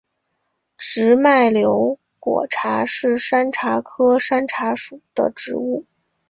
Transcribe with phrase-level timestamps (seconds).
[0.79, 5.85] 直脉瘤果茶是山茶科山茶属的植物。